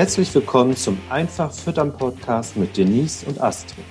[0.00, 3.84] Herzlich willkommen zum Einfach Füttern Podcast mit Denise und Astrid.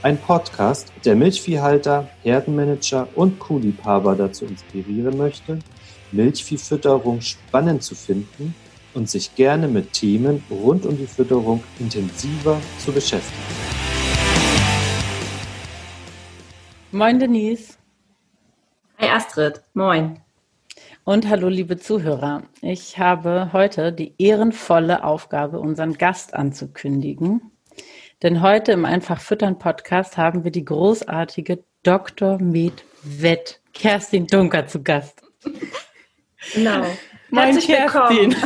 [0.00, 5.58] Ein Podcast, der Milchviehhalter, Herdenmanager und Kuhliebhaber dazu inspirieren möchte,
[6.10, 8.54] Milchviehfütterung spannend zu finden
[8.94, 13.42] und sich gerne mit Themen rund um die Fütterung intensiver zu beschäftigen.
[16.92, 17.76] Moin Denise.
[18.98, 20.18] Hi Astrid, moin.
[21.04, 22.44] Und hallo liebe Zuhörer.
[22.60, 27.50] Ich habe heute die ehrenvolle Aufgabe, unseren Gast anzukündigen.
[28.22, 32.40] Denn heute im Einfach Füttern Podcast haben wir die großartige Dr.
[32.40, 35.22] Med Wett Kerstin Dunker zu Gast.
[36.54, 36.86] Genau.
[37.30, 38.36] Moin Herzlich Kerstin.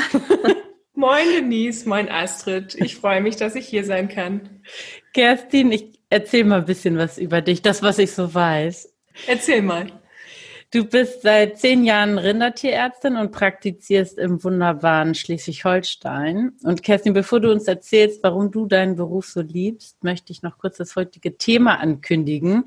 [0.95, 2.74] Moin Denise, moin Astrid.
[2.77, 4.62] Ich freue mich, dass ich hier sein kann.
[5.12, 8.95] Kerstin, ich erzähl mal ein bisschen was über dich, das, was ich so weiß.
[9.27, 9.93] Erzähl mal.
[10.76, 16.52] Du bist seit zehn Jahren Rindertierärztin und praktizierst im wunderbaren Schleswig-Holstein.
[16.64, 20.59] Und Kerstin, bevor du uns erzählst, warum du deinen Beruf so liebst, möchte ich noch
[20.59, 22.66] kurz das heutige Thema ankündigen.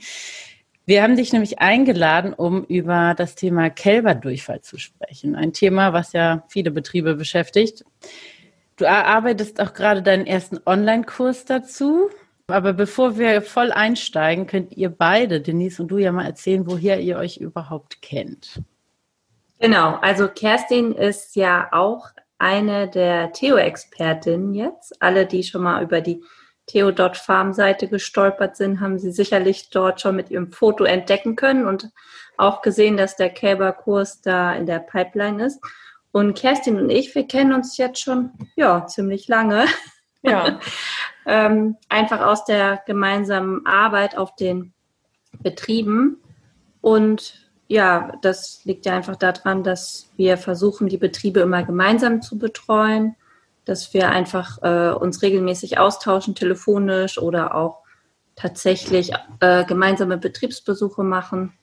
[0.87, 5.35] Wir haben dich nämlich eingeladen, um über das Thema Kälberdurchfall zu sprechen.
[5.35, 7.85] Ein Thema, was ja viele Betriebe beschäftigt.
[8.77, 12.09] Du erarbeitest auch gerade deinen ersten Online-Kurs dazu.
[12.49, 16.99] Aber bevor wir voll einsteigen, könnt ihr beide, Denise und du, ja mal erzählen, woher
[16.99, 18.61] ihr euch überhaupt kennt.
[19.59, 25.01] Genau, also Kerstin ist ja auch eine der Theo-Expertinnen jetzt.
[25.01, 26.23] Alle, die schon mal über die
[26.67, 31.89] Theo.farm-Seite gestolpert sind, haben sie sicherlich dort schon mit ihrem Foto entdecken können und
[32.37, 35.59] auch gesehen, dass der Kälberkurs da in der Pipeline ist.
[36.11, 39.65] Und Kerstin und ich, wir kennen uns jetzt schon, ja, ziemlich lange.
[40.21, 40.59] Ja.
[41.29, 44.73] ähm, einfach aus der gemeinsamen Arbeit auf den
[45.43, 46.17] Betrieben.
[46.81, 52.39] Und ja, das liegt ja einfach daran, dass wir versuchen, die Betriebe immer gemeinsam zu
[52.39, 53.15] betreuen,
[53.63, 57.83] dass wir einfach äh, uns regelmäßig austauschen, telefonisch oder auch
[58.35, 61.53] tatsächlich äh, gemeinsame Betriebsbesuche machen.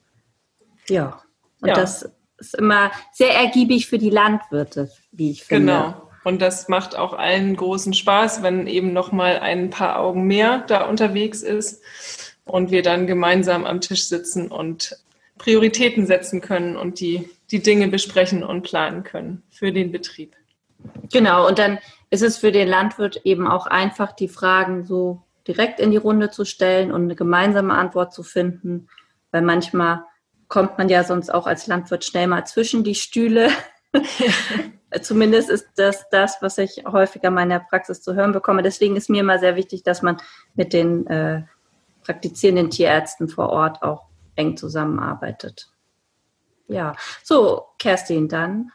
[0.88, 1.20] Ja,
[1.60, 1.74] und Ja.
[1.74, 5.72] das ist immer sehr ergiebig für die Landwirte, wie ich finde.
[5.72, 6.05] Genau.
[6.26, 10.64] Und das macht auch allen großen Spaß, wenn eben noch mal ein paar Augen mehr
[10.66, 11.84] da unterwegs ist
[12.44, 14.98] und wir dann gemeinsam am Tisch sitzen und
[15.38, 20.34] Prioritäten setzen können und die, die Dinge besprechen und planen können für den Betrieb.
[21.12, 21.78] Genau, und dann
[22.10, 26.32] ist es für den Landwirt eben auch einfach, die Fragen so direkt in die Runde
[26.32, 28.88] zu stellen und eine gemeinsame Antwort zu finden,
[29.30, 30.02] weil manchmal
[30.48, 33.48] kommt man ja sonst auch als Landwirt schnell mal zwischen die Stühle.
[35.02, 38.62] Zumindest ist das das, was ich häufiger in meiner Praxis zu hören bekomme.
[38.62, 40.16] Deswegen ist mir immer sehr wichtig, dass man
[40.54, 41.42] mit den äh,
[42.02, 44.06] praktizierenden Tierärzten vor Ort auch
[44.36, 45.70] eng zusammenarbeitet.
[46.68, 48.72] Ja, so, Kerstin, dann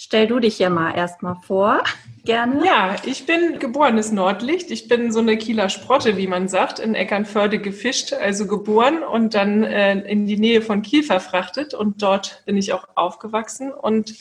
[0.00, 1.82] stell du dich ja mal erstmal vor,
[2.24, 2.64] gerne.
[2.64, 4.70] Ja, ich bin geborenes Nordlicht.
[4.70, 9.34] Ich bin so eine Kieler Sprotte, wie man sagt, in Eckernförde gefischt, also geboren und
[9.34, 11.74] dann äh, in die Nähe von Kiel verfrachtet.
[11.74, 14.14] Und dort bin ich auch aufgewachsen und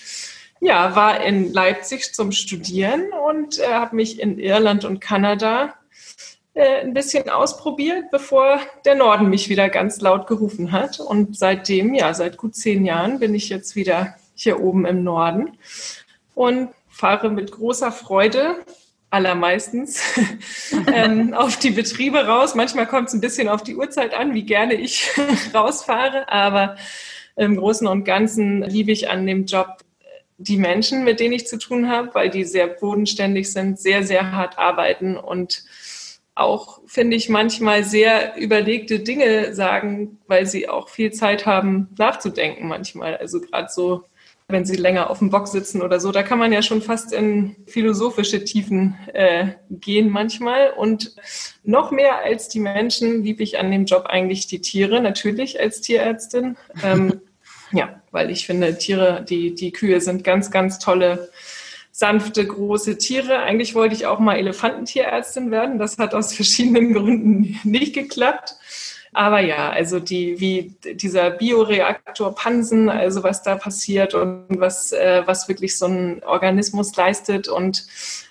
[0.60, 5.76] ja, war in Leipzig zum Studieren und äh, habe mich in Irland und Kanada
[6.56, 11.00] äh, ein bisschen ausprobiert, bevor der Norden mich wieder ganz laut gerufen hat.
[11.00, 15.58] Und seitdem, ja, seit gut zehn Jahren bin ich jetzt wieder hier oben im Norden
[16.36, 18.56] und fahre mit großer Freude
[19.10, 20.02] allermeistens
[20.94, 22.56] ähm, auf die Betriebe raus.
[22.56, 25.10] Manchmal kommt es ein bisschen auf die Uhrzeit an, wie gerne ich
[25.54, 26.76] rausfahre, aber
[27.36, 29.78] im Großen und Ganzen liebe ich an dem Job
[30.38, 34.32] die Menschen, mit denen ich zu tun habe, weil die sehr bodenständig sind, sehr, sehr
[34.32, 35.64] hart arbeiten und
[36.36, 42.68] auch, finde ich, manchmal sehr überlegte Dinge sagen, weil sie auch viel Zeit haben, nachzudenken
[42.68, 43.18] manchmal.
[43.18, 44.04] Also gerade so,
[44.50, 47.12] wenn sie länger auf dem Bock sitzen oder so, da kann man ja schon fast
[47.12, 50.72] in philosophische Tiefen äh, gehen manchmal.
[50.72, 51.16] Und
[51.64, 55.82] noch mehr als die Menschen liebe ich an dem Job eigentlich die Tiere, natürlich als
[55.82, 56.56] Tierärztin.
[56.82, 57.20] Ähm,
[57.74, 61.30] ja, weil ich finde, Tiere, die, die Kühe sind ganz, ganz tolle,
[61.92, 63.40] sanfte, große Tiere.
[63.40, 65.78] Eigentlich wollte ich auch mal Elefantentierärztin werden.
[65.78, 68.56] Das hat aus verschiedenen Gründen nicht geklappt.
[69.14, 75.24] Aber ja, also die, wie dieser Bioreaktor Pansen, also was da passiert und was, äh,
[75.26, 77.86] was wirklich so ein Organismus leistet und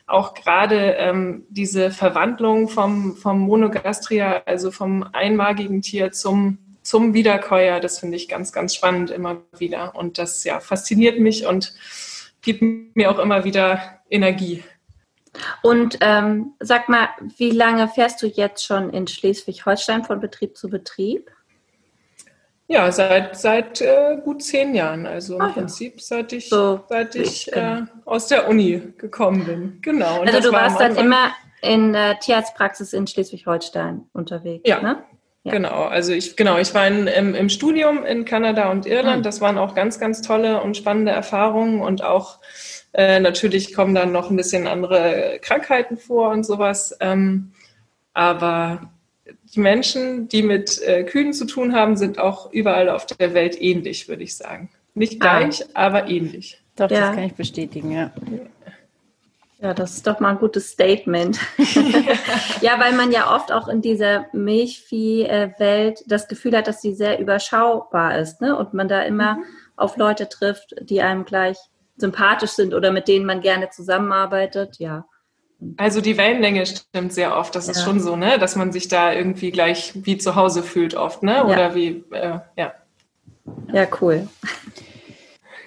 [0.07, 7.81] auch gerade ähm, diese Verwandlung vom, vom Monogastria, also vom einmagigen Tier zum zum Wiederkäuer.
[7.81, 9.97] Das finde ich ganz, ganz spannend immer wieder.
[9.97, 11.75] Und das ja fasziniert mich und
[12.43, 12.63] gibt
[12.95, 14.63] mir auch immer wieder Energie.
[15.63, 20.69] Und ähm, sag mal, wie lange fährst du jetzt schon in Schleswig-Holstein von Betrieb zu
[20.69, 21.31] Betrieb?
[22.69, 25.07] Ja, seit, seit äh, gut zehn Jahren.
[25.07, 29.79] Also im ah, Prinzip seit ich, so, seit ich äh, aus der Uni gekommen bin.
[29.83, 30.21] Genau.
[30.21, 31.31] Und also du warst dann immer
[31.63, 34.81] in der Tierarztpraxis in Schleswig-Holstein unterwegs, ja.
[34.81, 35.03] ne?
[35.45, 35.53] Ja.
[35.53, 39.19] Genau, also ich, genau, ich war in, im, im Studium in Kanada und Irland.
[39.19, 39.23] Mhm.
[39.23, 42.41] Das waren auch ganz, ganz tolle und spannende Erfahrungen und auch
[42.97, 46.97] äh, natürlich kommen dann noch ein bisschen andere Krankheiten vor und sowas.
[47.01, 47.53] Ähm,
[48.15, 48.91] aber
[49.55, 53.61] die Menschen, die mit äh, Kühen zu tun haben, sind auch überall auf der Welt
[53.61, 54.71] ähnlich, würde ich sagen.
[54.95, 55.41] Nicht ah.
[55.41, 55.87] gleich, ah.
[55.87, 56.63] aber ähnlich.
[56.77, 57.01] Doch, ja.
[57.01, 58.13] das kann ich bestätigen, ja.
[59.59, 61.39] Ja, das ist doch mal ein gutes Statement.
[62.63, 67.19] ja, weil man ja oft auch in dieser Milchvieh-Welt das Gefühl hat, dass sie sehr
[67.19, 68.57] überschaubar ist, ne?
[68.57, 69.45] Und man da immer mhm.
[69.77, 71.59] auf Leute trifft, die einem gleich
[71.97, 75.07] sympathisch sind oder mit denen man gerne zusammenarbeitet, ja.
[75.79, 77.55] Also die Wellenlänge stimmt sehr oft.
[77.55, 77.73] Das ja.
[77.73, 81.23] ist schon so, ne, dass man sich da irgendwie gleich wie zu Hause fühlt oft,
[81.23, 81.45] ne?
[81.45, 81.75] Oder ja.
[81.75, 82.75] wie, äh, ja.
[83.73, 84.29] Ja, cool.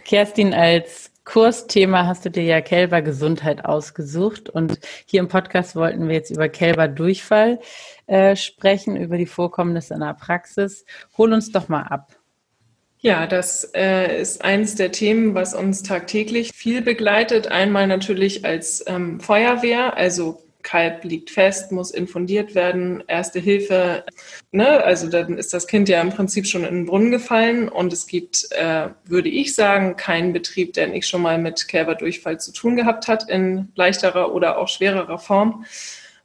[0.05, 6.15] Kerstin, als Kursthema hast du dir ja Kälbergesundheit ausgesucht und hier im Podcast wollten wir
[6.15, 7.59] jetzt über Kälberdurchfall
[8.07, 10.85] äh, sprechen, über die Vorkommnisse in der Praxis.
[11.17, 12.18] Hol uns doch mal ab.
[13.01, 17.47] Ja, das äh, ist eines der Themen, was uns tagtäglich viel begleitet.
[17.47, 24.03] Einmal natürlich als ähm, Feuerwehr, also Kalb liegt fest, muss infundiert werden, erste Hilfe.
[24.51, 24.83] Ne?
[24.83, 28.05] Also dann ist das Kind ja im Prinzip schon in den Brunnen gefallen und es
[28.05, 32.75] gibt, äh, würde ich sagen, keinen Betrieb, der nicht schon mal mit Kälberdurchfall zu tun
[32.75, 35.63] gehabt hat, in leichterer oder auch schwererer Form.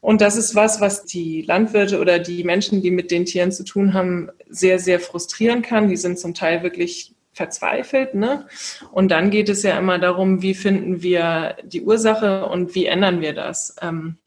[0.05, 3.65] Und das ist was, was die Landwirte oder die Menschen, die mit den Tieren zu
[3.65, 5.89] tun haben, sehr, sehr frustrieren kann.
[5.89, 8.15] Die sind zum Teil wirklich verzweifelt.
[8.15, 8.47] Ne?
[8.93, 13.23] Und dann geht es ja immer darum, wie finden wir die Ursache und wie ändern
[13.23, 13.77] wir das.
[13.81, 14.19] Ähm,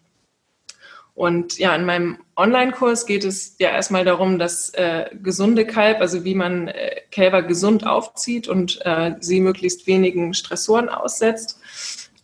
[1.14, 6.24] und ja, in meinem Online-Kurs geht es ja erstmal darum, dass äh, gesunde Kalb, also
[6.24, 11.57] wie man äh, Kälber gesund aufzieht und äh, sie möglichst wenigen Stressoren aussetzt.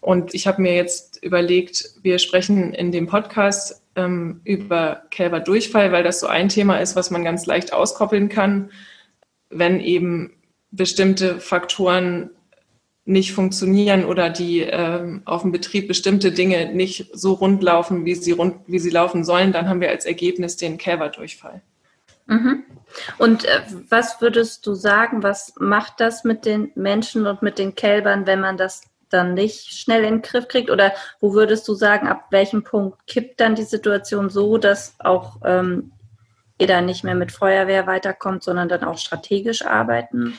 [0.04, 6.04] Und ich habe mir jetzt überlegt, wir sprechen in dem Podcast ähm, über Kälberdurchfall, weil
[6.04, 8.70] das so ein Thema ist, was man ganz leicht auskoppeln kann,
[9.50, 10.34] wenn eben
[10.72, 12.32] bestimmte Faktoren
[13.06, 18.16] nicht funktionieren oder die ähm, auf dem Betrieb bestimmte Dinge nicht so rund laufen, wie
[18.16, 21.62] sie rund, wie sie laufen sollen, dann haben wir als Ergebnis den Kälberdurchfall.
[22.26, 22.64] Mhm.
[23.18, 27.76] Und äh, was würdest du sagen, was macht das mit den Menschen und mit den
[27.76, 28.82] Kälbern, wenn man das
[29.14, 30.70] dann nicht schnell in den Griff kriegt?
[30.70, 35.38] Oder wo würdest du sagen, ab welchem Punkt kippt dann die Situation so, dass auch
[35.46, 35.92] ähm,
[36.58, 40.38] ihr dann nicht mehr mit Feuerwehr weiterkommt, sondern dann auch strategisch arbeiten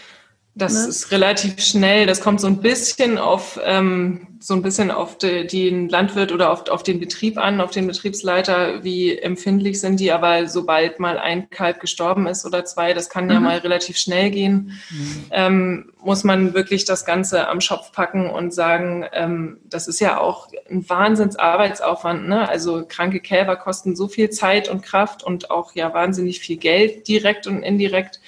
[0.55, 0.89] das ne?
[0.89, 2.07] ist relativ schnell.
[2.07, 6.53] Das kommt so ein bisschen auf ähm, so ein bisschen auf die, den Landwirt oder
[6.53, 8.85] auf, auf den Betrieb an, auf den Betriebsleiter.
[8.85, 10.13] Wie empfindlich sind die?
[10.13, 13.31] Aber sobald mal ein Kalb gestorben ist oder zwei, das kann mhm.
[13.31, 15.25] ja mal relativ schnell gehen, mhm.
[15.31, 20.21] ähm, muss man wirklich das Ganze am Schopf packen und sagen, ähm, das ist ja
[20.21, 22.29] auch ein Wahnsinnsarbeitsaufwand.
[22.29, 22.47] Ne?
[22.47, 27.09] Also kranke Kälber kosten so viel Zeit und Kraft und auch ja wahnsinnig viel Geld
[27.09, 28.21] direkt und indirekt.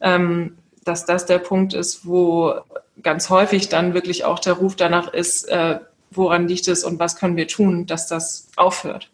[0.00, 0.56] Ähm,
[0.90, 2.54] dass das der Punkt ist, wo
[3.00, 5.78] ganz häufig dann wirklich auch der Ruf danach ist, äh,
[6.10, 9.08] woran liegt es und was können wir tun, dass das aufhört.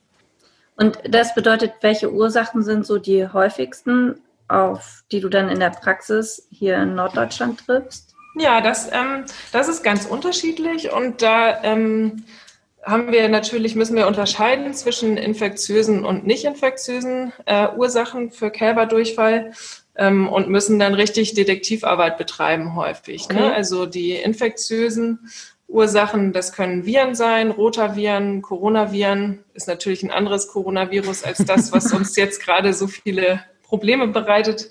[0.76, 5.70] Und das bedeutet, welche Ursachen sind so die häufigsten, auf die du dann in der
[5.70, 8.14] Praxis hier in Norddeutschland triffst?
[8.38, 12.24] Ja, das, ähm, das ist ganz unterschiedlich und da ähm,
[12.82, 19.52] haben wir natürlich, müssen wir unterscheiden zwischen infektiösen und nicht infektiösen äh, Ursachen für Kälberdurchfall
[19.96, 23.28] ähm, und müssen dann richtig Detektivarbeit betreiben häufig.
[23.28, 23.36] Ne?
[23.36, 23.48] Okay.
[23.48, 23.54] Ne?
[23.54, 25.30] Also die infektiösen
[25.68, 31.92] Ursachen, das können Viren sein, Rotaviren, Coronaviren, ist natürlich ein anderes Coronavirus als das, was
[31.92, 34.70] uns jetzt gerade so viele Probleme bereitet,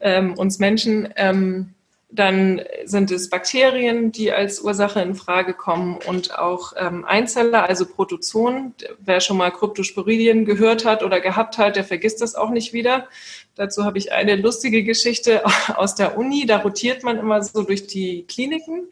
[0.00, 1.08] ähm, uns Menschen.
[1.16, 1.74] Ähm,
[2.14, 7.86] dann sind es Bakterien, die als Ursache in Frage kommen und auch ähm, Einzeller, also
[7.86, 8.74] Protozoen.
[8.98, 13.08] Wer schon mal Kryptosporidien gehört hat oder gehabt hat, der vergisst das auch nicht wieder.
[13.54, 15.42] Dazu habe ich eine lustige Geschichte
[15.74, 16.44] aus der Uni.
[16.44, 18.88] Da rotiert man immer so durch die Kliniken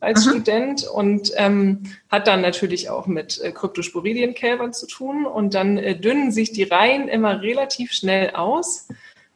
[0.00, 0.30] als Aha.
[0.30, 5.26] Student und ähm, hat dann natürlich auch mit äh, Kryptosporidienkälbern zu tun.
[5.26, 8.88] Und dann äh, dünnen sich die Reihen immer relativ schnell aus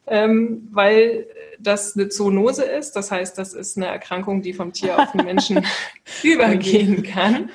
[0.07, 1.27] ähm, weil
[1.59, 2.93] das eine Zoonose ist.
[2.97, 5.65] Das heißt, das ist eine Erkrankung, die vom Tier auf den Menschen
[6.23, 7.51] übergehen kann.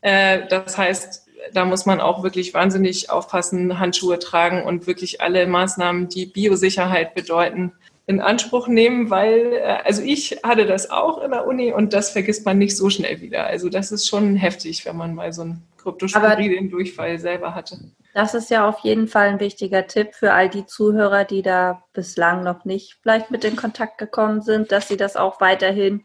[0.00, 5.46] Äh, das heißt, da muss man auch wirklich wahnsinnig aufpassen, Handschuhe tragen und wirklich alle
[5.46, 7.72] Maßnahmen, die Biosicherheit bedeuten,
[8.06, 12.10] in Anspruch nehmen, weil, äh, also ich hatte das auch in der Uni und das
[12.10, 13.46] vergisst man nicht so schnell wieder.
[13.46, 15.42] Also das ist schon heftig, wenn man mal so
[15.86, 17.78] einen kryptosporidien Durchfall selber hatte.
[18.14, 21.84] Das ist ja auf jeden Fall ein wichtiger Tipp für all die Zuhörer, die da
[21.92, 26.04] bislang noch nicht vielleicht mit in Kontakt gekommen sind, dass sie das auch weiterhin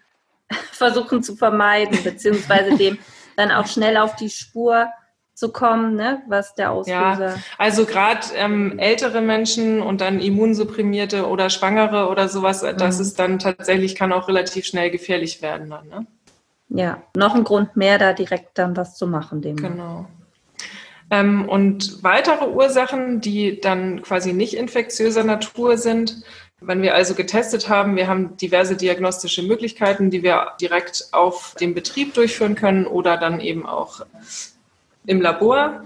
[0.72, 2.98] versuchen zu vermeiden, beziehungsweise dem
[3.36, 4.88] dann auch schnell auf die Spur
[5.34, 6.24] zu kommen, ne?
[6.27, 7.29] was der Auslöser.
[7.29, 12.77] Ja, also gerade ähm, ältere Menschen und dann Immunsupprimierte oder Schwangere oder sowas, mhm.
[12.77, 15.89] das ist dann tatsächlich, kann auch relativ schnell gefährlich werden dann.
[15.89, 16.08] Ne?
[16.69, 19.41] Ja, noch ein Grund mehr, da direkt dann was zu machen.
[19.41, 20.07] Dem genau.
[21.12, 26.24] Ähm, und weitere Ursachen, die dann quasi nicht infektiöser Natur sind,
[26.62, 31.74] wenn wir also getestet haben, wir haben diverse diagnostische Möglichkeiten, die wir direkt auf dem
[31.74, 34.05] Betrieb durchführen können oder dann eben auch
[35.05, 35.84] im Labor.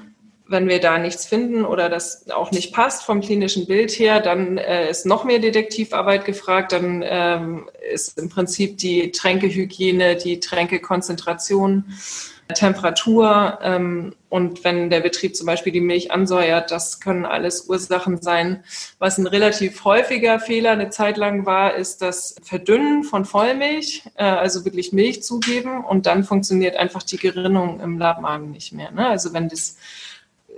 [0.50, 4.58] Wenn wir da nichts finden oder das auch nicht passt vom klinischen Bild her, dann
[4.58, 6.72] äh, ist noch mehr Detektivarbeit gefragt.
[6.72, 11.86] Dann ähm, ist im Prinzip die Tränkehygiene, die Tränkekonzentration
[12.54, 18.22] Temperatur ähm, und wenn der Betrieb zum Beispiel die Milch ansäuert, das können alles Ursachen
[18.22, 18.64] sein.
[18.98, 24.24] Was ein relativ häufiger Fehler eine Zeit lang war, ist das Verdünnen von Vollmilch, äh,
[24.24, 28.92] also wirklich Milch zugeben und dann funktioniert einfach die Gerinnung im Labmagen nicht mehr.
[28.92, 29.08] Ne?
[29.08, 29.78] Also wenn das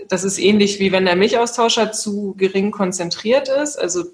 [0.10, 3.77] das ist ähnlich wie wenn der Milchaustauscher zu gering konzentriert ist.
[3.77, 4.05] Also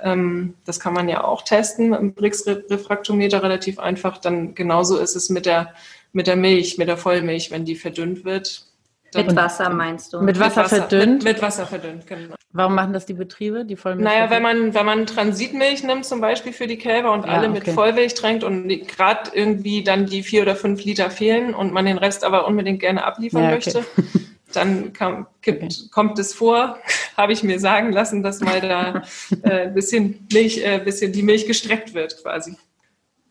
[0.00, 4.18] ähm, das kann man ja auch testen im Brix-Refraktometer relativ einfach.
[4.18, 5.74] Dann genauso ist es mit der
[6.12, 8.66] mit der Milch, mit der Vollmilch, wenn die verdünnt wird.
[9.14, 10.20] Mit Wasser meinst du?
[10.20, 11.24] Mit Wasser, mit Wasser verdünnt?
[11.24, 12.34] Mit, mit, Wasser verdünnt, genau.
[12.52, 14.08] Warum machen das die Betriebe, die Vollmilch?
[14.08, 17.48] Naja, wenn man, wenn man Transitmilch nimmt zum Beispiel für die Kälber und ja, alle
[17.48, 17.72] mit okay.
[17.72, 21.98] Vollmilch tränkt und gerade irgendwie dann die vier oder fünnd Liter fehlen und man den
[21.98, 23.72] Rest aber unbedingt gerne abliefern ja, okay.
[23.72, 23.84] möchte,
[24.52, 26.78] dann kam, gibt, kommt es vor,
[27.16, 29.02] habe ich mir sagen lassen, dass mal da
[29.42, 32.56] äh, ein bisschen Milch, äh, bisschen die Milch gestreckt wird quasi.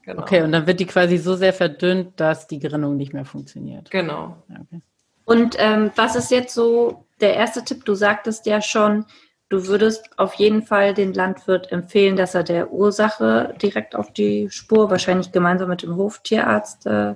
[0.03, 0.21] Genau.
[0.21, 3.91] Okay, und dann wird die quasi so sehr verdünnt, dass die Gerinnung nicht mehr funktioniert.
[3.91, 4.43] Genau.
[4.49, 4.81] Okay.
[5.25, 7.85] Und ähm, was ist jetzt so der erste Tipp?
[7.85, 9.05] Du sagtest ja schon,
[9.49, 14.49] du würdest auf jeden Fall den Landwirt empfehlen, dass er der Ursache direkt auf die
[14.49, 17.15] Spur, wahrscheinlich gemeinsam mit dem Hoftierarzt, äh,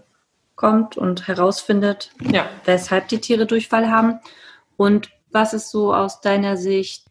[0.55, 2.47] kommt und herausfindet, ja.
[2.65, 4.19] weshalb die Tiere Durchfall haben.
[4.77, 7.05] Und was ist so aus deiner Sicht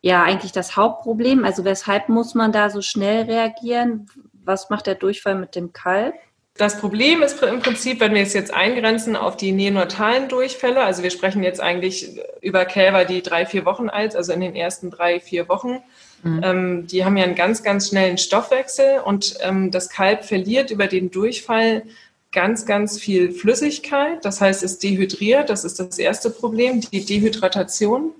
[0.00, 1.44] ja eigentlich das Hauptproblem?
[1.44, 4.08] Also weshalb muss man da so schnell reagieren?
[4.44, 6.14] was macht der Durchfall mit dem Kalb?
[6.58, 11.02] Das Problem ist im Prinzip, wenn wir es jetzt eingrenzen auf die neonatalen Durchfälle, also
[11.02, 14.90] wir sprechen jetzt eigentlich über Kälber, die drei, vier Wochen alt, also in den ersten
[14.90, 15.78] drei, vier Wochen.
[16.22, 16.40] Mhm.
[16.44, 20.88] Ähm, die haben ja einen ganz, ganz schnellen Stoffwechsel und ähm, das Kalb verliert über
[20.88, 21.84] den Durchfall
[22.32, 24.24] ganz, ganz viel Flüssigkeit.
[24.24, 25.50] Das heißt, es dehydriert.
[25.50, 28.12] Das ist das erste Problem, die Dehydratation.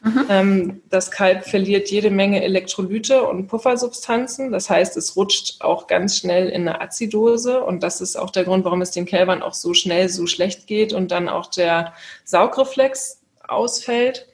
[0.00, 0.24] Mhm.
[0.28, 4.52] Ähm, das Kalb verliert jede Menge Elektrolyte und Puffersubstanzen.
[4.52, 7.62] Das heißt, es rutscht auch ganz schnell in eine Azidose.
[7.62, 10.66] Und das ist auch der Grund, warum es den Kälbern auch so schnell so schlecht
[10.66, 11.92] geht und dann auch der
[12.24, 14.28] Saugreflex ausfällt.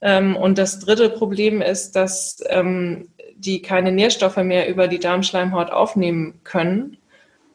[0.00, 5.70] Ähm, und das dritte Problem ist, dass ähm, die keine Nährstoffe mehr über die Darmschleimhaut
[5.70, 6.96] aufnehmen können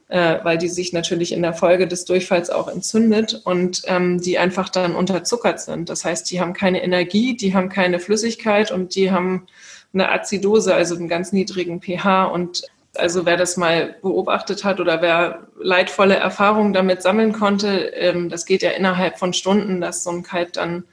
[0.10, 4.38] äh, weil die sich natürlich in der Folge des Durchfalls auch entzündet und ähm, die
[4.38, 5.90] einfach dann unterzuckert sind.
[5.90, 9.48] Das heißt, die haben keine Energie, die haben keine Flüssigkeit und die haben
[9.94, 12.64] eine Azidose, also einen ganz niedrigen pH und
[12.96, 18.46] also wer das mal beobachtet hat oder wer leidvolle Erfahrungen damit sammeln konnte, ähm, das
[18.46, 20.84] geht ja innerhalb von Stunden, dass so ein Kalb dann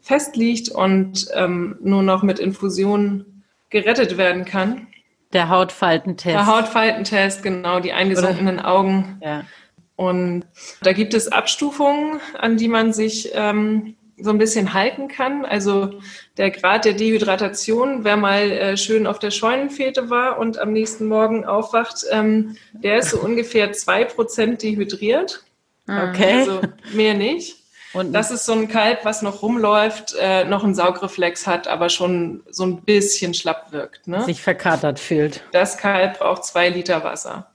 [0.00, 4.86] festliegt und ähm, nur noch mit Infusion gerettet werden kann.
[5.32, 6.34] Der Hautfaltentest.
[6.34, 8.68] Der Hautfaltentest, genau, die eingesunkenen Oder?
[8.68, 9.20] Augen.
[9.22, 9.44] Ja.
[9.96, 10.46] Und
[10.82, 15.44] da gibt es Abstufungen, an die man sich ähm, so ein bisschen halten kann.
[15.44, 16.00] Also
[16.36, 21.06] der Grad der Dehydratation, wer mal äh, schön auf der Scheunenfete war und am nächsten
[21.06, 25.44] Morgen aufwacht, ähm, der ist so ungefähr zwei Prozent dehydriert.
[25.86, 26.40] Okay.
[26.40, 26.60] Also
[26.94, 27.59] mehr nicht.
[27.92, 31.88] Und das ist so ein Kalb, was noch rumläuft, äh, noch einen Saugreflex hat, aber
[31.88, 34.06] schon so ein bisschen schlapp wirkt.
[34.06, 34.24] Ne?
[34.24, 35.42] Sich verkatert fühlt.
[35.52, 37.50] Das Kalb braucht zwei Liter Wasser.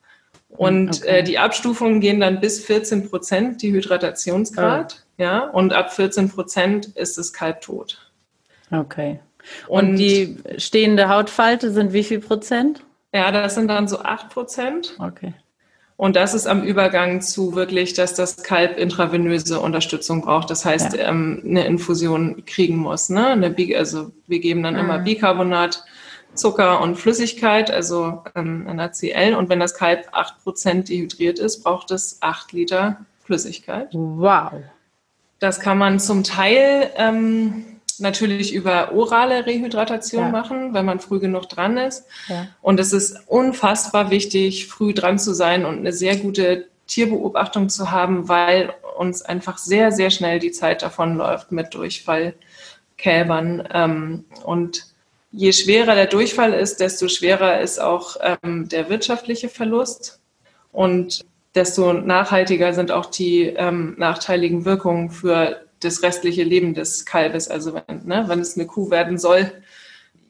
[0.50, 1.20] Und okay.
[1.20, 4.98] äh, die Abstufungen gehen dann bis 14 Prozent die Hydratationsgrad.
[4.98, 5.22] Oh.
[5.22, 8.12] Ja, und ab 14 Prozent ist das Kalb tot.
[8.72, 9.20] Okay.
[9.68, 12.84] Und, und die stehende Hautfalte sind wie viel Prozent?
[13.14, 14.96] Ja, das sind dann so 8 Prozent.
[15.00, 15.34] Okay.
[15.98, 20.50] Und das ist am Übergang zu wirklich, dass das Kalb intravenöse Unterstützung braucht.
[20.50, 21.08] Das heißt, ja.
[21.08, 23.10] ähm, eine Infusion kriegen muss.
[23.10, 23.28] Ne?
[23.28, 24.82] Eine Bi also wir geben dann mhm.
[24.82, 25.86] immer Bicarbonat,
[26.34, 29.36] Zucker und Flüssigkeit, also ähm, NaCl.
[29.36, 33.88] Und wenn das Kalb 8% dehydriert ist, braucht es 8 Liter Flüssigkeit.
[33.94, 34.52] Wow.
[35.40, 37.66] Das kann man zum Teil ähm,
[38.00, 40.30] natürlich über orale Rehydratation ja.
[40.30, 42.06] machen, wenn man früh genug dran ist.
[42.28, 42.48] Ja.
[42.62, 47.92] Und es ist unfassbar wichtig, früh dran zu sein und eine sehr gute Tierbeobachtung zu
[47.92, 53.68] haben, weil uns einfach sehr, sehr schnell die Zeit davonläuft mit Durchfallkälbern.
[53.74, 54.86] Ähm, und
[55.32, 60.20] je schwerer der Durchfall ist, desto schwerer ist auch ähm, der wirtschaftliche Verlust
[60.72, 61.26] und
[61.56, 67.48] desto nachhaltiger sind auch die ähm, nachteiligen Wirkungen für das restliche Leben des Kalbes.
[67.48, 69.52] Also wenn, ne, wenn es eine Kuh werden soll,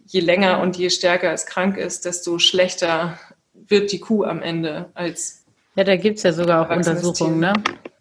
[0.07, 3.19] je länger und je stärker es krank ist, desto schlechter
[3.53, 5.43] wird die Kuh am Ende als.
[5.75, 7.53] Ja, da gibt es ja sogar auch Untersuchungen, ne?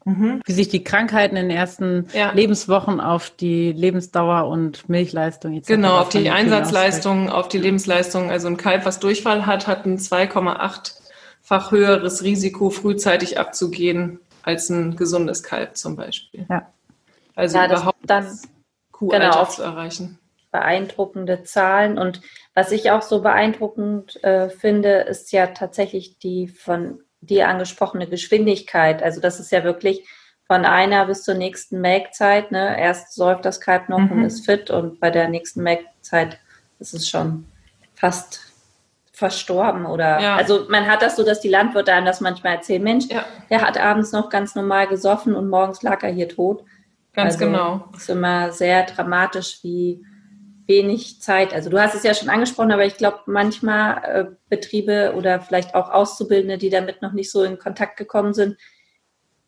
[0.04, 0.42] Mhm.
[0.44, 2.30] Wie sich die Krankheiten in den ersten ja.
[2.32, 5.68] Lebenswochen auf die Lebensdauer und Milchleistung etc.
[5.68, 8.30] Genau, auf die Einsatzleistung, auf die Lebensleistung.
[8.30, 14.96] Also ein Kalb, was Durchfall hat, hat ein 2,8-fach höheres Risiko, frühzeitig abzugehen als ein
[14.96, 16.44] gesundes Kalb zum Beispiel.
[16.50, 16.68] Ja.
[17.34, 18.38] Also ja, überhaupt dann
[18.92, 20.18] Kuhalter genau, zu erreichen.
[20.50, 21.98] Beeindruckende Zahlen.
[21.98, 22.20] Und
[22.54, 29.02] was ich auch so beeindruckend äh, finde, ist ja tatsächlich die von dir angesprochene Geschwindigkeit.
[29.02, 30.06] Also das ist ja wirklich
[30.46, 32.52] von einer bis zur nächsten Melkzeit.
[32.52, 32.78] Ne?
[32.78, 34.12] Erst säuft das Kalb noch mhm.
[34.12, 36.38] und ist fit und bei der nächsten Melkzeit
[36.78, 37.46] ist es schon
[37.94, 38.40] fast
[39.12, 40.34] verstorben oder ja.
[40.34, 43.24] also man hat das so, dass die Landwirte einem das manchmal erzählen, Mensch, ja.
[43.48, 46.64] der hat abends noch ganz normal gesoffen und morgens lag er hier tot.
[47.14, 47.88] Ganz also, genau.
[47.96, 50.04] Ist immer sehr dramatisch, wie
[50.66, 51.52] wenig Zeit.
[51.52, 55.74] Also du hast es ja schon angesprochen, aber ich glaube, manchmal äh, Betriebe oder vielleicht
[55.74, 58.56] auch Auszubildende, die damit noch nicht so in Kontakt gekommen sind,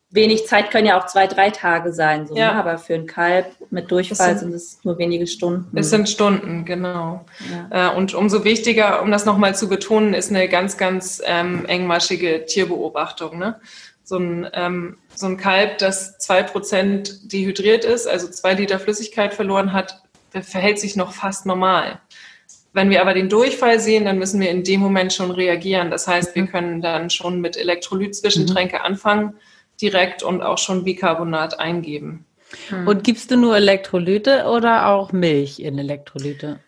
[0.09, 2.27] wenig Zeit können ja auch zwei, drei Tage sein.
[2.27, 2.53] So, ja.
[2.53, 2.59] ne?
[2.59, 5.77] Aber für ein Kalb mit Durchfall sind, sind, es nur wenige Stunden.
[5.77, 7.25] Es sind Stunden, genau.
[7.71, 7.91] Ja.
[7.91, 12.45] Äh, und umso wichtiger, um das nochmal zu betonen, ist eine ganz, ganz ähm, engmaschige
[12.45, 13.37] Tierbeobachtung.
[13.37, 13.59] Ne?
[14.03, 19.33] So ein, ähm, so ein Kalb, das zwei Prozent dehydriert ist, also zwei Liter Flüssigkeit
[19.33, 21.99] verloren hat, verhält sich noch fast normal.
[22.71, 25.89] Wenn wir aber den Durchfall sehen, dann müssen wir in dem Moment schon reagieren.
[25.89, 26.51] Das heißt, wir mhm.
[26.51, 28.83] können dann schon mit Elektrolyt-Zwischentränke mhm.
[28.83, 29.33] anfangen,
[29.81, 32.25] direkt und auch schon Bicarbonat eingeben.
[32.69, 32.87] Mhm.
[32.87, 36.59] Und gibst du nur Elektrolyte oder auch Milch in Elektrolyte?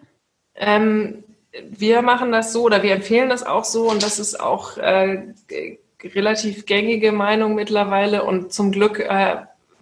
[0.55, 1.23] Ähm,
[1.69, 5.33] wir machen das so oder wir empfehlen das auch so und das ist auch äh,
[6.03, 9.37] relativ gängige Meinung mittlerweile und zum Glück äh,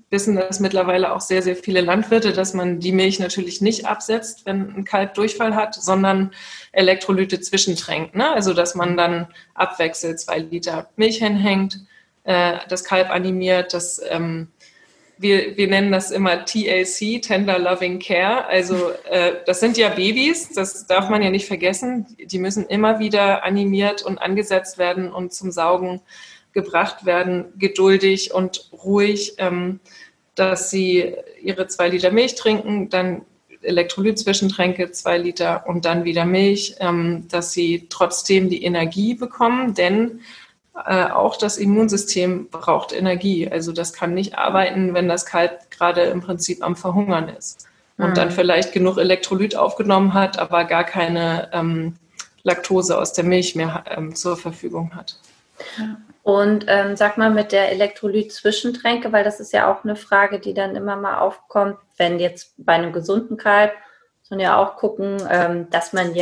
[0.10, 4.46] wissen das mittlerweile auch sehr, sehr viele Landwirte, dass man die Milch natürlich nicht absetzt,
[4.46, 6.32] wenn ein Kalb Durchfall hat, sondern
[6.72, 8.16] Elektrolyte zwischentränkt.
[8.16, 8.30] Ne?
[8.30, 11.82] Also dass man dann abwechselt, zwei Liter Milch hinhängt,
[12.24, 14.48] äh, das Kalb animiert, das ähm,
[15.18, 18.46] wir, wir nennen das immer TLC, Tender Loving Care.
[18.46, 22.06] Also äh, das sind ja Babys, das darf man ja nicht vergessen.
[22.20, 26.02] Die müssen immer wieder animiert und angesetzt werden und zum Saugen
[26.54, 29.80] gebracht werden, geduldig und ruhig, ähm,
[30.36, 33.24] dass sie ihre zwei Liter Milch trinken, dann
[33.62, 40.22] Elektrolyt-Zwischentränke, zwei Liter und dann wieder Milch, ähm, dass sie trotzdem die Energie bekommen, denn
[40.86, 43.50] äh, auch das Immunsystem braucht Energie.
[43.50, 48.10] Also das kann nicht arbeiten, wenn das Kalb gerade im Prinzip am Verhungern ist und
[48.10, 48.14] mhm.
[48.14, 51.96] dann vielleicht genug Elektrolyt aufgenommen hat, aber gar keine ähm,
[52.44, 55.18] Laktose aus der Milch mehr ähm, zur Verfügung hat.
[55.78, 55.98] Ja.
[56.24, 60.54] Und ähm, sag mal mit der Elektrolyt-Zwischentränke, weil das ist ja auch eine Frage, die
[60.54, 63.72] dann immer mal aufkommt, wenn jetzt bei einem gesunden Kalb,
[64.24, 66.16] sondern ja auch gucken, ähm, dass man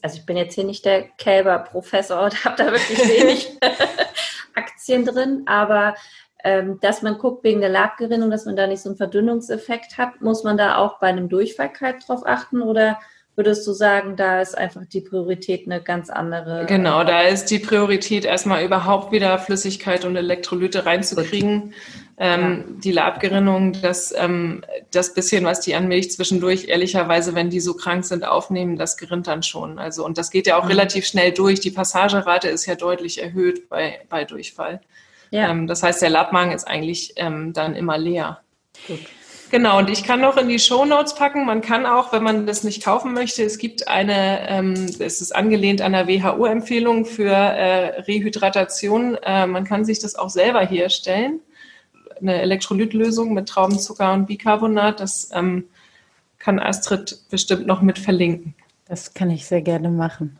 [0.00, 3.58] jetzt, also ich bin jetzt hier nicht der Kälberprofessor und habe da wirklich wenig
[4.54, 5.94] Aktien drin, aber
[6.42, 10.20] ähm, dass man guckt wegen der Labgerinnung, dass man da nicht so einen Verdünnungseffekt hat,
[10.20, 12.98] muss man da auch bei einem Durchfallkalb drauf achten oder
[13.40, 16.66] würdest du sagen, da ist einfach die Priorität eine ganz andere?
[16.66, 21.72] Genau, da ist die Priorität erstmal überhaupt wieder Flüssigkeit und Elektrolyte reinzukriegen.
[22.18, 22.80] Ähm, ja.
[22.84, 27.72] Die Labgerinnung, das, ähm, das bisschen, was die an Milch zwischendurch, ehrlicherweise, wenn die so
[27.72, 29.78] krank sind, aufnehmen, das gerinnt dann schon.
[29.78, 30.72] Also, und das geht ja auch mhm.
[30.72, 31.60] relativ schnell durch.
[31.60, 34.82] Die Passagerate ist ja deutlich erhöht bei, bei Durchfall.
[35.30, 35.50] Ja.
[35.50, 38.42] Ähm, das heißt, der Labmagen ist eigentlich ähm, dann immer leer.
[38.86, 39.00] Gut.
[39.50, 41.44] Genau, und ich kann noch in die Show Notes packen.
[41.44, 45.34] Man kann auch, wenn man das nicht kaufen möchte, es gibt eine, ähm, es ist
[45.34, 49.16] angelehnt an der WHO-Empfehlung für äh, Rehydratation.
[49.16, 51.40] Äh, man kann sich das auch selber herstellen.
[52.20, 55.00] Eine Elektrolytlösung mit Traubenzucker und Bicarbonat.
[55.00, 55.64] Das ähm,
[56.38, 58.54] kann Astrid bestimmt noch mit verlinken.
[58.86, 60.38] Das kann ich sehr gerne machen.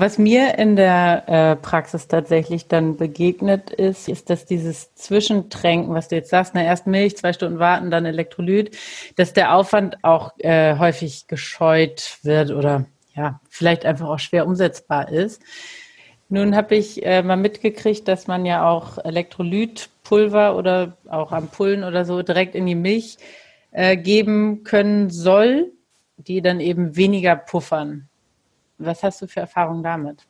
[0.00, 6.08] Was mir in der äh, Praxis tatsächlich dann begegnet ist, ist, dass dieses Zwischentränken, was
[6.08, 8.74] du jetzt sagst, na, erst Milch, zwei Stunden warten, dann Elektrolyt,
[9.16, 15.10] dass der Aufwand auch äh, häufig gescheut wird oder ja, vielleicht einfach auch schwer umsetzbar
[15.10, 15.42] ist.
[16.30, 22.06] Nun habe ich äh, mal mitgekriegt, dass man ja auch Elektrolytpulver oder auch Ampullen oder
[22.06, 23.18] so direkt in die Milch
[23.70, 25.72] äh, geben können soll,
[26.16, 28.09] die dann eben weniger puffern.
[28.80, 30.26] Was hast du für Erfahrungen damit?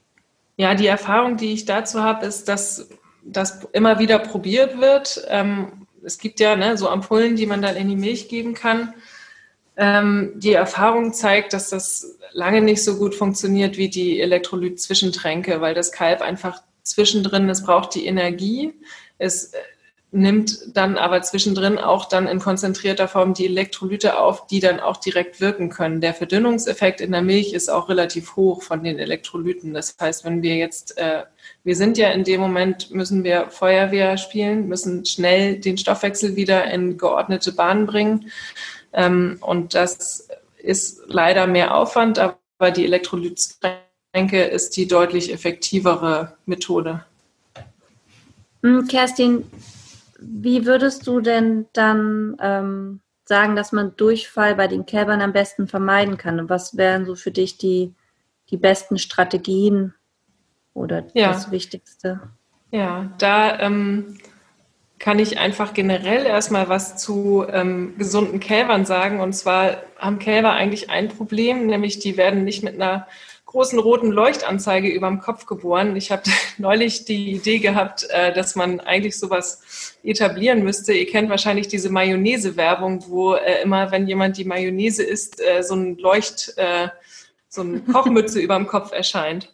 [0.56, 2.88] Ja, die Erfahrung, die ich dazu habe, ist, dass
[3.22, 5.24] das immer wieder probiert wird.
[5.28, 8.94] Ähm, es gibt ja ne, so Ampullen, die man dann in die Milch geben kann.
[9.76, 15.74] Ähm, die Erfahrung zeigt, dass das lange nicht so gut funktioniert wie die Elektrolyt-Zwischentränke, weil
[15.74, 18.74] das Kalb einfach zwischendrin, es braucht die Energie,
[19.18, 19.52] es
[20.12, 24.96] nimmt dann aber zwischendrin auch dann in konzentrierter Form die Elektrolyte auf, die dann auch
[24.96, 26.00] direkt wirken können.
[26.00, 29.72] Der Verdünnungseffekt in der Milch ist auch relativ hoch von den Elektrolyten.
[29.72, 31.22] Das heißt, wenn wir jetzt, äh,
[31.62, 36.64] wir sind ja in dem Moment, müssen wir Feuerwehr spielen, müssen schnell den Stoffwechsel wieder
[36.70, 38.30] in geordnete Bahnen bringen.
[38.92, 47.04] Ähm, und das ist leider mehr Aufwand, aber die Elektrolyttränke ist die deutlich effektivere Methode.
[48.62, 49.44] Hm, Kerstin,
[50.20, 55.68] wie würdest du denn dann ähm, sagen, dass man Durchfall bei den Kälbern am besten
[55.68, 56.40] vermeiden kann?
[56.40, 57.94] Und was wären so für dich die,
[58.50, 59.94] die besten Strategien
[60.74, 61.28] oder ja.
[61.28, 62.20] das Wichtigste?
[62.70, 64.18] Ja, da ähm,
[64.98, 69.20] kann ich einfach generell erstmal was zu ähm, gesunden Kälbern sagen.
[69.20, 73.08] Und zwar haben Kälber eigentlich ein Problem, nämlich die werden nicht mit einer
[73.50, 75.96] großen roten Leuchtanzeige über dem Kopf geboren.
[75.96, 76.22] Ich habe
[76.58, 80.92] neulich die Idee gehabt, äh, dass man eigentlich sowas etablieren müsste.
[80.92, 85.74] Ihr kennt wahrscheinlich diese Mayonnaise-Werbung, wo äh, immer, wenn jemand die Mayonnaise isst, äh, so
[85.74, 86.54] ein Leucht,
[87.48, 89.52] so eine Kochmütze über dem Kopf erscheint.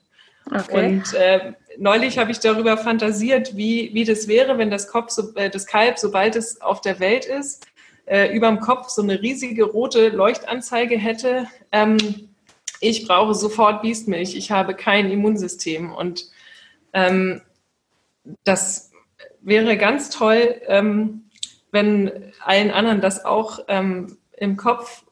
[0.55, 0.87] Okay.
[0.87, 5.35] Und äh, neulich habe ich darüber fantasiert, wie, wie das wäre, wenn das, Kopf so,
[5.35, 7.67] äh, das Kalb, sobald es auf der Welt ist,
[8.07, 11.49] äh, über dem Kopf so eine riesige rote Leuchtanzeige hätte.
[11.73, 12.29] Ähm,
[12.81, 15.93] ich brauche sofort Biestmilch, ich habe kein Immunsystem.
[15.93, 16.27] Und
[16.93, 17.43] ähm,
[18.45, 18.91] das
[19.41, 21.31] wäre ganz toll, ähm,
[21.71, 25.05] wenn allen anderen das auch ähm, im Kopf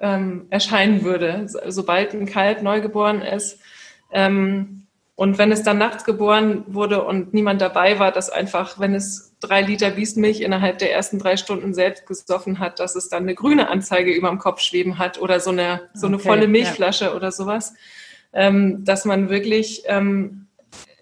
[0.00, 3.60] ähm, erscheinen würde, sobald ein Kalb neugeboren ist.
[4.12, 8.94] Ähm, und wenn es dann nachts geboren wurde und niemand dabei war, dass einfach, wenn
[8.94, 13.24] es drei Liter Biestmilch innerhalb der ersten drei Stunden selbst gesoffen hat, dass es dann
[13.24, 16.48] eine grüne Anzeige über dem Kopf schweben hat oder so eine, so eine okay, volle
[16.48, 17.14] Milchflasche ja.
[17.14, 17.74] oder sowas,
[18.32, 20.46] ähm, dass man wirklich ähm,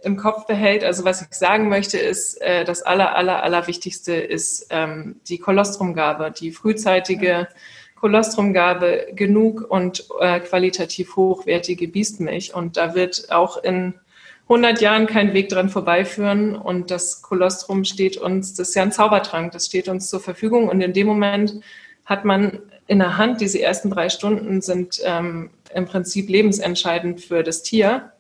[0.03, 0.85] im Kopf behält.
[0.85, 5.39] Also was ich sagen möchte, ist, äh, das aller, aller, aller Wichtigste ist ähm, die
[5.39, 7.49] Kolostrumgabe, die frühzeitige
[7.97, 12.55] Kolostrumgabe, genug und äh, qualitativ hochwertige Biestmilch.
[12.55, 13.95] Und da wird auch in
[14.49, 16.57] 100 Jahren kein Weg dran vorbeiführen.
[16.57, 20.69] Und das Kolostrum steht uns, das ist ja ein Zaubertrank, das steht uns zur Verfügung.
[20.69, 21.61] Und in dem Moment
[22.05, 27.43] hat man in der Hand, diese ersten drei Stunden sind ähm, im Prinzip lebensentscheidend für
[27.43, 28.13] das Tier.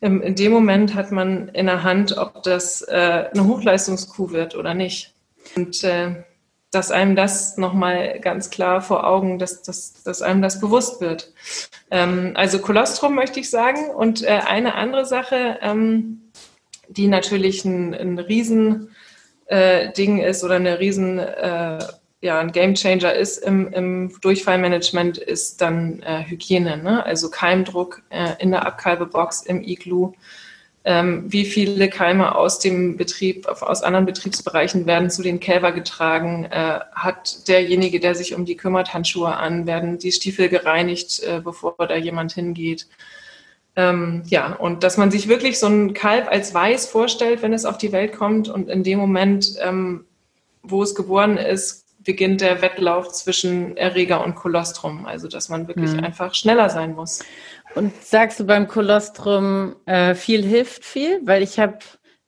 [0.00, 4.54] Im, in dem Moment hat man in der Hand, ob das äh, eine Hochleistungskuh wird
[4.54, 5.12] oder nicht.
[5.56, 6.22] Und äh,
[6.72, 11.32] dass einem das nochmal ganz klar vor Augen, dass, dass, dass einem das bewusst wird.
[11.90, 13.90] Ähm, also Kolostrum möchte ich sagen.
[13.90, 16.32] Und äh, eine andere Sache, ähm,
[16.88, 18.88] die natürlich ein, ein Riesending
[19.48, 21.78] äh, ist oder eine Riesen, äh,
[22.22, 26.78] ja, ein Gamechanger ist im, im Durchfallmanagement, ist dann äh, Hygiene.
[26.78, 27.04] Ne?
[27.04, 30.14] Also Keimdruck äh, in der Abkalbebox, im Iglu
[30.84, 36.80] wie viele Keime aus dem Betrieb, aus anderen Betriebsbereichen werden zu den Kälber getragen, äh,
[36.92, 41.76] hat derjenige, der sich um die kümmert, Handschuhe an, werden die Stiefel gereinigt, äh, bevor
[41.78, 42.88] da jemand hingeht.
[43.76, 47.64] Ähm, ja, und dass man sich wirklich so ein Kalb als weiß vorstellt, wenn es
[47.64, 50.04] auf die Welt kommt und in dem Moment, ähm,
[50.62, 55.06] wo es geboren ist, beginnt der Wettlauf zwischen Erreger und Kolostrum.
[55.06, 56.04] Also, dass man wirklich mhm.
[56.04, 57.24] einfach schneller sein muss.
[57.74, 61.20] Und sagst du beim Kolostrum, äh, viel hilft viel?
[61.24, 61.78] Weil ich habe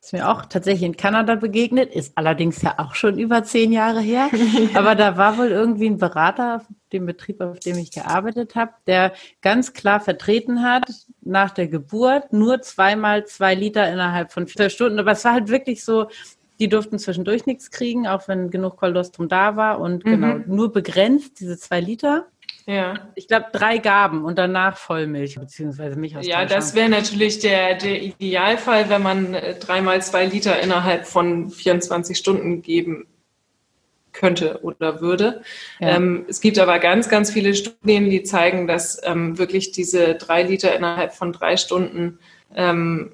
[0.05, 4.01] ist mir auch tatsächlich in Kanada begegnet, ist allerdings ja auch schon über zehn Jahre
[4.01, 4.29] her.
[4.75, 6.61] Aber da war wohl irgendwie ein Berater auf
[6.93, 10.83] dem Betrieb, auf dem ich gearbeitet habe, der ganz klar vertreten hat,
[11.21, 14.99] nach der Geburt nur zweimal zwei Liter innerhalb von vier Stunden.
[14.99, 16.07] Aber es war halt wirklich so,
[16.59, 20.09] die durften zwischendurch nichts kriegen, auch wenn genug Kolostrum da war und mhm.
[20.09, 22.27] genau nur begrenzt diese zwei Liter.
[22.67, 23.09] Ja.
[23.13, 27.75] Ich glaube, drei Gaben und danach Vollmilch, beziehungsweise Milch aus Ja, das wäre natürlich der,
[27.75, 33.05] der Idealfall, wenn man äh, dreimal zwei Liter innerhalb von 24 Stunden geben
[34.13, 35.41] könnte oder würde.
[35.79, 35.97] Ja.
[35.97, 40.41] Ähm, es gibt aber ganz, ganz viele Studien, die zeigen, dass ähm, wirklich diese drei
[40.41, 42.17] Liter innerhalb von drei Stunden
[42.55, 43.11] ähm,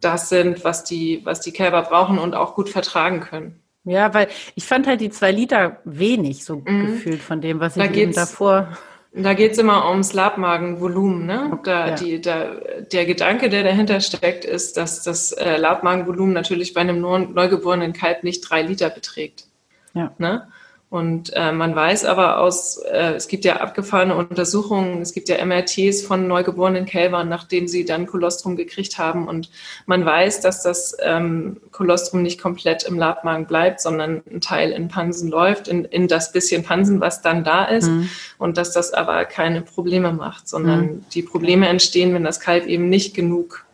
[0.00, 3.60] das sind, was die, was die Kälber brauchen und auch gut vertragen können.
[3.84, 6.86] Ja, weil ich fand halt die zwei Liter wenig so mhm.
[6.86, 8.76] gefühlt von dem, was ich da eben davor.
[9.14, 11.24] Da geht es immer ums Labmagenvolumen.
[11.24, 11.58] Ne?
[11.64, 11.94] Da, ja.
[11.94, 12.56] die, da,
[12.92, 18.22] der Gedanke, der dahinter steckt, ist, dass das äh, Labmagenvolumen natürlich bei einem neugeborenen Kalb
[18.22, 19.46] nicht drei Liter beträgt.
[19.94, 20.12] Ja.
[20.18, 20.48] Ne?
[20.90, 25.44] Und äh, man weiß aber aus, äh, es gibt ja abgefahrene Untersuchungen, es gibt ja
[25.44, 29.28] MRTs von neugeborenen Kälbern, nachdem sie dann Kolostrum gekriegt haben.
[29.28, 29.50] Und
[29.84, 34.88] man weiß, dass das ähm, Kolostrum nicht komplett im Labmagen bleibt, sondern ein Teil in
[34.88, 37.88] Pansen läuft, in, in das bisschen Pansen, was dann da ist.
[37.88, 38.08] Mhm.
[38.38, 41.04] Und dass das aber keine Probleme macht, sondern mhm.
[41.12, 43.66] die Probleme entstehen, wenn das Kalb eben nicht genug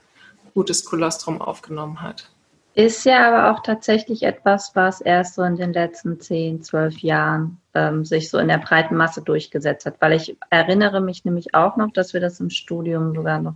[0.53, 2.34] gutes Kolostrum aufgenommen hat.
[2.77, 7.59] Ist ja aber auch tatsächlich etwas, was erst so in den letzten 10, 12 Jahren
[7.73, 10.01] ähm, sich so in der breiten Masse durchgesetzt hat.
[10.01, 13.55] Weil ich erinnere mich nämlich auch noch, dass wir das im Studium sogar noch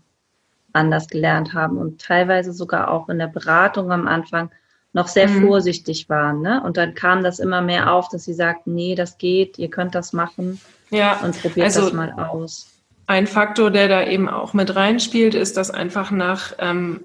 [0.73, 4.51] anders gelernt haben und teilweise sogar auch in der Beratung am Anfang
[4.93, 5.47] noch sehr mhm.
[5.47, 6.41] vorsichtig waren.
[6.41, 6.63] Ne?
[6.63, 9.95] Und dann kam das immer mehr auf, dass sie sagten, nee, das geht, ihr könnt
[9.95, 12.69] das machen ja, und probiert also, das mal aus.
[13.07, 17.05] Ein Faktor, der da eben auch mit reinspielt, ist, dass einfach nach ähm,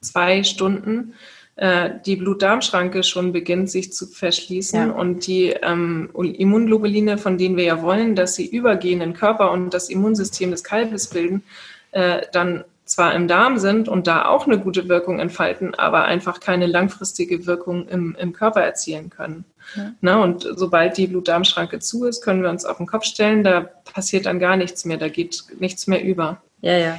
[0.00, 1.14] zwei Stunden
[1.54, 4.90] die Blutdarmschranke schon beginnt, sich zu verschließen ja.
[4.90, 9.52] und die ähm, Immunglobuline, von denen wir ja wollen, dass sie übergehen in den Körper
[9.52, 11.42] und das Immunsystem des Kalbes bilden,
[11.90, 16.40] äh, dann zwar im Darm sind und da auch eine gute Wirkung entfalten, aber einfach
[16.40, 19.44] keine langfristige Wirkung im, im Körper erzielen können.
[19.76, 19.92] Ja.
[20.00, 23.44] Na, ne, und sobald die Blutdarmschranke zu ist, können wir uns auf den Kopf stellen,
[23.44, 26.42] da passiert dann gar nichts mehr, da geht nichts mehr über.
[26.60, 26.98] Ja, ja.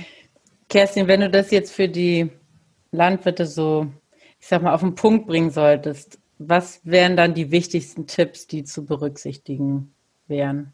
[0.70, 2.30] Kerstin, wenn du das jetzt für die
[2.92, 3.88] Landwirte so
[4.44, 8.66] ich sag mal, auf den Punkt bringen solltest, was wären dann die wichtigsten Tipps, die
[8.66, 9.94] zu berücksichtigen
[10.28, 10.74] wären?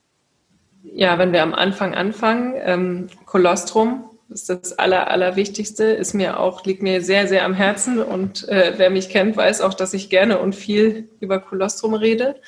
[0.81, 6.65] Ja, wenn wir am Anfang anfangen, ähm, Kolostrum ist das Aller, Allerwichtigste, ist mir auch,
[6.65, 10.09] liegt mir sehr, sehr am Herzen und äh, wer mich kennt, weiß auch, dass ich
[10.09, 12.41] gerne und viel über Kolostrum rede.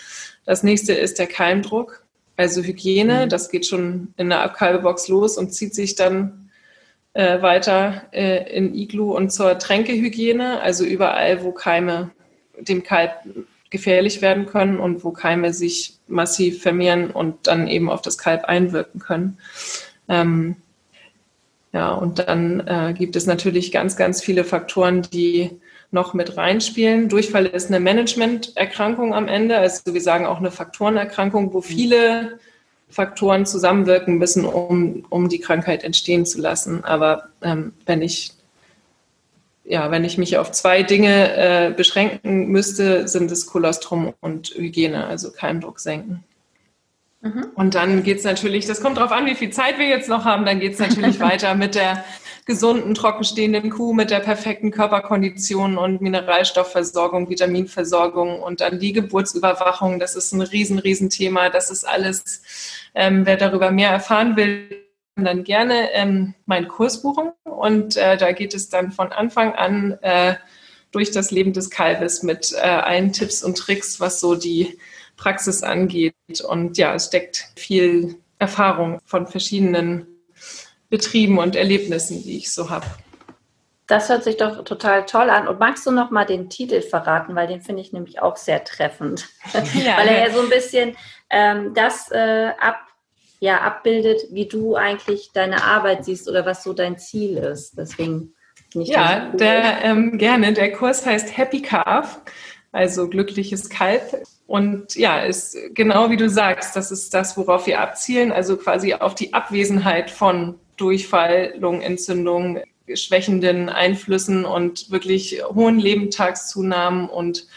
[0.46, 2.04] Das nächste ist der Keimdruck,
[2.36, 3.26] also Hygiene.
[3.26, 3.30] Mhm.
[3.30, 6.41] Das geht schon in der Abkalbebox los und zieht sich dann
[7.14, 12.12] äh, weiter äh, in Iglu und zur Tränkehygiene, also überall, wo Keime
[12.58, 13.12] dem Kalb
[13.70, 18.46] gefährlich werden können und wo Keime sich massiv vermehren und dann eben auf das Kalb
[18.46, 19.38] einwirken können.
[20.10, 20.58] Ähm,
[21.74, 25.52] ja, und dann äh, gibt es natürlich ganz, ganz viele Faktoren, die
[25.90, 27.10] noch mit reinspielen.
[27.10, 32.40] Durchfall ist eine Managementerkrankung am Ende, also wir sagen auch eine Faktorenerkrankung, wo viele
[32.92, 36.84] Faktoren zusammenwirken müssen, um, um die Krankheit entstehen zu lassen.
[36.84, 38.34] Aber ähm, wenn ich
[39.64, 45.06] ja, wenn ich mich auf zwei Dinge äh, beschränken müsste, sind es Kolostrum und Hygiene,
[45.06, 46.24] also Keimdruck senken.
[47.22, 47.46] Mhm.
[47.54, 50.26] Und dann geht es natürlich, das kommt darauf an, wie viel Zeit wir jetzt noch
[50.26, 52.04] haben, dann geht es natürlich weiter mit der
[52.46, 60.00] gesunden, trockenstehenden Kuh, mit der perfekten Körperkondition und Mineralstoffversorgung, Vitaminversorgung und dann die Geburtsüberwachung.
[60.00, 61.50] Das ist ein riesen, riesen Thema.
[61.50, 62.42] Das ist alles,
[62.94, 67.32] ähm, wer darüber mehr erfahren will, dann gerne ähm, meinen Kurs buchen.
[67.44, 70.36] Und äh, da geht es dann von Anfang an äh,
[70.92, 74.78] durch das Leben des Kalbes mit äh, allen Tipps und Tricks, was so die
[75.16, 76.16] Praxis angeht.
[76.48, 80.08] Und ja, es steckt viel Erfahrung von verschiedenen
[80.90, 82.86] Betrieben und Erlebnissen, die ich so habe.
[83.88, 85.48] Das hört sich doch total toll an.
[85.48, 88.64] Und magst du noch mal den Titel verraten, weil den finde ich nämlich auch sehr
[88.64, 90.96] treffend, ja, weil er ja so ein bisschen
[91.30, 92.80] ähm, das äh, ab,
[93.40, 97.78] ja, abbildet, wie du eigentlich deine Arbeit siehst oder was so dein Ziel ist.
[97.78, 98.34] Deswegen
[98.74, 99.38] ich ja, cool.
[99.38, 100.54] der ähm, gerne.
[100.54, 102.22] Der Kurs heißt Happy Calf,
[102.72, 104.24] also glückliches Kalb.
[104.48, 108.94] Und ja, ist genau wie du sagst, das ist das, worauf wir abzielen, also quasi
[108.94, 112.62] auf die Abwesenheit von Durchfall, Lungenentzündung,
[112.94, 117.48] schwächenden Einflüssen und wirklich hohen Lebendtagszunahmen und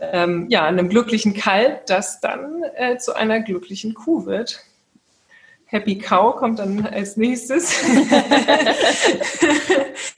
[0.00, 4.64] ähm, ja, einem glücklichen Kalb, das dann äh, zu einer glücklichen Kuh wird.
[5.72, 7.72] Happy Cow kommt dann als nächstes.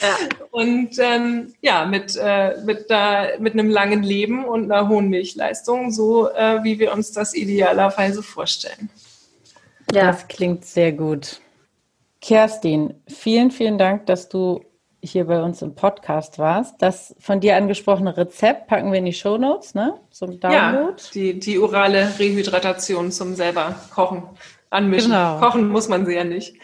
[0.00, 0.16] ja.
[0.50, 5.92] Und ähm, ja, mit, äh, mit, da, mit einem langen Leben und einer hohen Milchleistung,
[5.92, 8.90] so äh, wie wir uns das idealerweise vorstellen.
[9.92, 11.40] Ja, das klingt sehr gut.
[12.24, 14.64] Kerstin, vielen, vielen Dank, dass du
[15.02, 16.80] hier bei uns im Podcast warst.
[16.80, 20.00] Das von dir angesprochene Rezept packen wir in die Show Notes, ne?
[20.08, 20.94] Zum Download.
[20.96, 24.22] Ja, die, die orale Rehydratation zum selber kochen
[24.70, 25.10] anmischen.
[25.10, 25.38] Genau.
[25.38, 26.56] Kochen muss man sie ja nicht.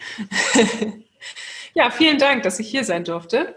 [1.75, 3.53] ja, vielen Dank, dass ich hier sein durfte.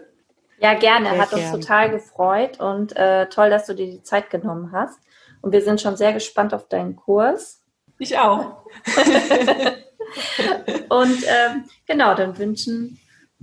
[0.59, 1.09] Ja, gerne.
[1.09, 4.99] Sehr Hat uns total gefreut und äh, toll, dass du dir die Zeit genommen hast.
[5.41, 7.63] Und wir sind schon sehr gespannt auf deinen Kurs.
[7.97, 8.57] Ich auch.
[10.89, 12.99] und ähm, genau, dann wünschen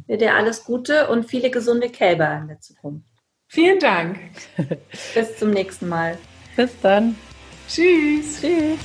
[0.06, 3.06] wir dir alles Gute und viele gesunde Kälber in der Zukunft.
[3.48, 4.18] Vielen Dank.
[5.14, 6.18] Bis zum nächsten Mal.
[6.56, 7.14] Bis dann.
[7.68, 8.40] Tschüss.
[8.40, 8.78] Tschüss.